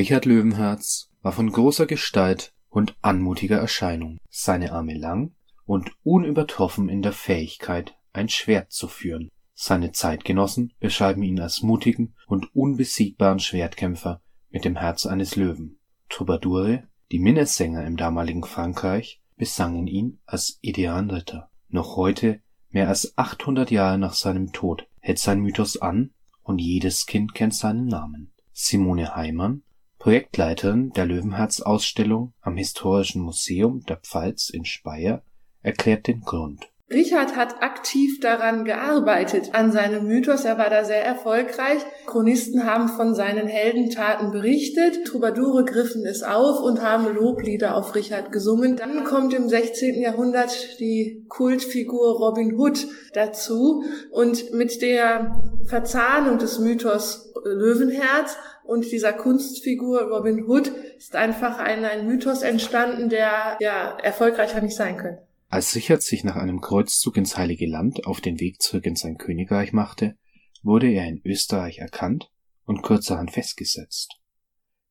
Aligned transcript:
Richard 0.00 0.24
Löwenherz 0.24 1.10
war 1.20 1.32
von 1.32 1.52
großer 1.52 1.84
Gestalt 1.84 2.54
und 2.70 2.96
anmutiger 3.02 3.58
Erscheinung, 3.58 4.16
seine 4.30 4.72
Arme 4.72 4.96
lang 4.96 5.34
und 5.66 5.92
unübertroffen 6.04 6.88
in 6.88 7.02
der 7.02 7.12
Fähigkeit, 7.12 7.98
ein 8.14 8.30
Schwert 8.30 8.72
zu 8.72 8.88
führen. 8.88 9.28
Seine 9.52 9.92
Zeitgenossen 9.92 10.72
beschreiben 10.80 11.22
ihn 11.22 11.38
als 11.38 11.60
mutigen 11.60 12.14
und 12.26 12.56
unbesiegbaren 12.56 13.40
Schwertkämpfer 13.40 14.22
mit 14.48 14.64
dem 14.64 14.76
Herz 14.76 15.04
eines 15.04 15.36
Löwen. 15.36 15.78
Troubadoure, 16.08 16.84
die 17.12 17.18
Minnesänger 17.18 17.84
im 17.84 17.98
damaligen 17.98 18.44
Frankreich, 18.44 19.20
besangen 19.36 19.86
ihn 19.86 20.18
als 20.24 20.58
idealen 20.62 21.10
Ritter. 21.10 21.50
Noch 21.68 21.96
heute, 21.96 22.40
mehr 22.70 22.88
als 22.88 23.18
800 23.18 23.70
Jahre 23.70 23.98
nach 23.98 24.14
seinem 24.14 24.54
Tod, 24.54 24.88
hält 25.00 25.18
sein 25.18 25.40
Mythos 25.40 25.76
an 25.76 26.14
und 26.42 26.58
jedes 26.58 27.04
Kind 27.04 27.34
kennt 27.34 27.54
seinen 27.54 27.84
Namen. 27.84 28.32
Simone 28.54 29.14
Heimann, 29.14 29.62
Projektleiterin 30.00 30.92
der 30.94 31.04
Löwenherz-Ausstellung 31.04 32.32
am 32.40 32.56
Historischen 32.56 33.20
Museum 33.20 33.84
der 33.86 33.98
Pfalz 33.98 34.48
in 34.48 34.64
Speyer, 34.64 35.22
erklärt 35.62 36.06
den 36.06 36.22
Grund 36.22 36.70
Richard 36.92 37.36
hat 37.36 37.62
aktiv 37.62 38.18
daran 38.18 38.64
gearbeitet, 38.64 39.50
an 39.54 39.70
seinem 39.70 40.08
Mythos. 40.08 40.44
Er 40.44 40.58
war 40.58 40.70
da 40.70 40.84
sehr 40.84 41.04
erfolgreich. 41.04 41.82
Chronisten 42.06 42.66
haben 42.66 42.88
von 42.88 43.14
seinen 43.14 43.46
Heldentaten 43.46 44.32
berichtet. 44.32 45.04
Troubadoure 45.06 45.64
griffen 45.64 46.04
es 46.04 46.24
auf 46.24 46.60
und 46.60 46.82
haben 46.82 47.14
Loblieder 47.14 47.76
auf 47.76 47.94
Richard 47.94 48.32
gesungen. 48.32 48.74
Dann 48.74 49.04
kommt 49.04 49.32
im 49.34 49.48
16. 49.48 50.00
Jahrhundert 50.00 50.80
die 50.80 51.24
Kultfigur 51.28 52.16
Robin 52.16 52.58
Hood 52.58 52.88
dazu. 53.14 53.84
Und 54.10 54.52
mit 54.52 54.82
der 54.82 55.40
Verzahnung 55.66 56.38
des 56.38 56.58
Mythos 56.58 57.29
Löwenherz 57.44 58.36
und 58.64 58.90
dieser 58.90 59.12
Kunstfigur 59.12 60.02
Robin 60.02 60.44
Hood 60.46 60.68
ist 60.96 61.16
einfach 61.16 61.58
ein, 61.58 61.84
ein 61.84 62.06
Mythos 62.06 62.42
entstanden, 62.42 63.08
der 63.08 63.56
ja 63.60 63.98
erfolgreicher 63.98 64.60
nicht 64.60 64.76
sein 64.76 64.96
könnte. 64.96 65.26
Als 65.48 65.74
Richard 65.74 66.02
sich 66.02 66.22
nach 66.22 66.36
einem 66.36 66.60
Kreuzzug 66.60 67.16
ins 67.16 67.36
Heilige 67.36 67.66
Land 67.66 68.06
auf 68.06 68.20
den 68.20 68.38
Weg 68.38 68.62
zurück 68.62 68.86
in 68.86 68.94
sein 68.94 69.18
Königreich 69.18 69.72
machte, 69.72 70.16
wurde 70.62 70.88
er 70.88 71.08
in 71.08 71.20
Österreich 71.24 71.78
erkannt 71.78 72.30
und 72.64 72.82
kurzerhand 72.82 73.32
festgesetzt. 73.32 74.20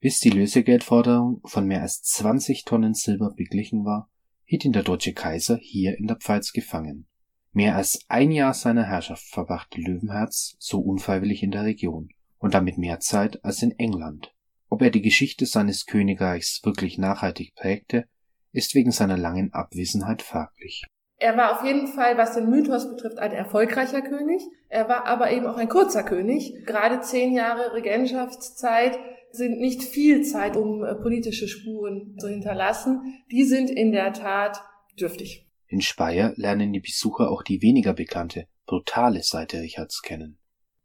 Bis 0.00 0.18
die 0.18 0.30
Lösegeldforderung 0.30 1.40
von 1.44 1.66
mehr 1.66 1.82
als 1.82 2.02
20 2.02 2.64
Tonnen 2.64 2.94
Silber 2.94 3.32
beglichen 3.36 3.84
war, 3.84 4.10
hielt 4.44 4.64
ihn 4.64 4.72
der 4.72 4.82
deutsche 4.82 5.12
Kaiser 5.12 5.58
hier 5.60 5.96
in 5.96 6.06
der 6.06 6.16
Pfalz 6.16 6.52
gefangen. 6.52 7.06
Mehr 7.52 7.76
als 7.76 8.00
ein 8.08 8.32
Jahr 8.32 8.54
seiner 8.54 8.84
Herrschaft 8.84 9.26
verbrachte 9.26 9.80
Löwenherz 9.80 10.56
so 10.58 10.80
unfreiwillig 10.80 11.42
in 11.42 11.50
der 11.50 11.64
Region 11.64 12.08
und 12.38 12.54
damit 12.54 12.78
mehr 12.78 13.00
Zeit 13.00 13.44
als 13.44 13.62
in 13.62 13.78
England. 13.78 14.34
Ob 14.68 14.82
er 14.82 14.90
die 14.90 15.02
Geschichte 15.02 15.46
seines 15.46 15.86
Königreichs 15.86 16.60
wirklich 16.64 16.98
nachhaltig 16.98 17.54
prägte, 17.54 18.06
ist 18.52 18.74
wegen 18.74 18.90
seiner 18.90 19.16
langen 19.16 19.52
Abwesenheit 19.52 20.22
fraglich. 20.22 20.84
Er 21.20 21.36
war 21.36 21.58
auf 21.58 21.64
jeden 21.64 21.88
Fall, 21.88 22.16
was 22.16 22.34
den 22.34 22.48
Mythos 22.48 22.88
betrifft, 22.88 23.18
ein 23.18 23.32
erfolgreicher 23.32 24.02
König. 24.02 24.40
Er 24.68 24.88
war 24.88 25.06
aber 25.06 25.32
eben 25.32 25.46
auch 25.46 25.56
ein 25.56 25.68
kurzer 25.68 26.04
König. 26.04 26.64
Gerade 26.64 27.00
zehn 27.00 27.32
Jahre 27.34 27.74
Regentschaftszeit 27.74 28.98
sind 29.32 29.58
nicht 29.58 29.82
viel 29.82 30.22
Zeit, 30.22 30.56
um 30.56 30.84
äh, 30.84 30.94
politische 30.94 31.48
Spuren 31.48 32.16
zu 32.18 32.28
hinterlassen. 32.28 33.20
Die 33.32 33.44
sind 33.44 33.68
in 33.68 33.90
der 33.90 34.12
Tat 34.12 34.62
dürftig. 34.98 35.48
In 35.66 35.80
Speyer 35.80 36.32
lernen 36.36 36.72
die 36.72 36.80
Besucher 36.80 37.30
auch 37.30 37.42
die 37.42 37.62
weniger 37.62 37.92
bekannte, 37.92 38.46
brutale 38.64 39.22
Seite 39.22 39.60
Richards 39.60 40.02
kennen. 40.02 40.38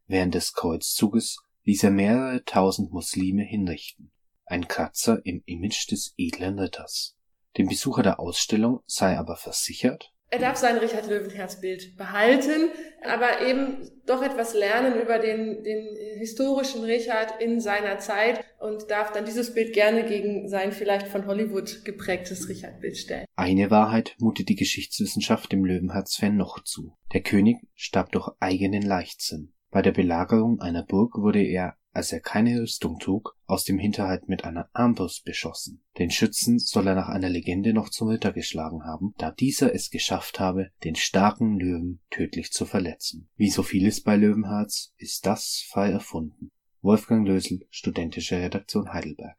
Während 0.08 0.34
des 0.34 0.54
Kreuzzuges 0.54 1.43
ließ 1.66 1.84
er 1.84 1.92
mehrere 1.92 2.44
tausend 2.46 2.92
Muslime 2.92 3.44
hinrichten. 3.44 4.12
Ein 4.46 4.68
Kratzer 4.68 5.22
im 5.26 5.42
Image 5.46 5.90
des 5.92 6.14
edlen 6.18 6.60
Ritters. 6.60 7.16
Dem 7.58 7.68
Besucher 7.68 8.04
der 8.04 8.20
Ausstellung 8.20 8.82
sei 8.88 9.18
aber 9.18 9.38
versichert, 9.38 10.14
er 10.34 10.40
darf 10.40 10.58
sein 10.58 10.80
Richard 10.80 11.08
Löwenherz-Bild 11.08 11.96
behalten, 11.96 12.72
aber 13.04 13.46
eben 13.46 13.88
doch 14.08 14.24
etwas 14.24 14.56
lernen 14.56 15.00
über 15.00 15.20
den, 15.20 15.62
den 15.62 15.96
historischen 16.18 16.84
Richard 16.84 17.40
in 17.40 17.62
seiner 17.62 18.00
Zeit 18.00 18.44
und 18.60 18.90
darf 18.90 19.12
dann 19.12 19.26
dieses 19.26 19.54
Bild 19.54 19.74
gerne 19.74 20.04
gegen 20.06 20.50
sein 20.50 20.72
vielleicht 20.72 21.08
von 21.08 21.28
Hollywood 21.28 21.86
geprägtes 21.86 22.50
Richard-Bild 22.50 22.98
stellen. 22.98 23.26
Eine 23.36 23.70
Wahrheit 23.70 24.16
mutet 24.18 24.50
die 24.50 24.56
Geschichtswissenschaft 24.56 25.52
dem 25.52 25.66
Löwenherz-Fan 25.66 26.36
noch 26.36 26.64
zu. 26.64 26.98
Der 27.14 27.22
König 27.22 27.58
starb 27.76 28.12
durch 28.12 28.32
eigenen 28.40 28.82
Leichtsinn. 28.82 29.54
Bei 29.74 29.82
der 29.82 29.92
Belagerung 29.92 30.62
einer 30.62 30.84
Burg 30.84 31.18
wurde 31.18 31.44
er 31.44 31.76
als 31.94 32.12
er 32.12 32.20
keine 32.20 32.60
Rüstung 32.60 32.98
trug, 33.00 33.38
aus 33.46 33.64
dem 33.64 33.78
Hinterhalt 33.78 34.28
mit 34.28 34.44
einer 34.44 34.68
Armbrust 34.74 35.24
beschossen. 35.26 35.84
Den 36.00 36.10
Schützen 36.10 36.58
soll 36.58 36.88
er 36.88 36.96
nach 36.96 37.08
einer 37.08 37.30
Legende 37.30 37.74
noch 37.74 37.90
zum 37.90 38.08
Ritter 38.08 38.34
geschlagen 38.34 38.84
haben, 38.84 39.14
da 39.18 39.32
dieser 39.32 39.74
es 39.76 39.92
geschafft 39.92 40.40
habe, 40.40 40.72
den 40.84 40.96
starken 40.96 41.60
Löwen 41.60 42.02
tödlich 42.10 42.52
zu 42.52 42.66
verletzen. 42.66 43.30
Wie 43.36 43.50
so 43.50 43.62
vieles 43.62 44.02
bei 44.02 44.16
Löwenherz 44.16 44.94
ist 44.98 45.26
das 45.26 45.64
frei 45.70 45.92
erfunden. 45.92 46.52
Wolfgang 46.82 47.28
Lösel, 47.28 47.66
Studentische 47.70 48.38
Redaktion 48.38 48.92
Heidelberg 48.92 49.38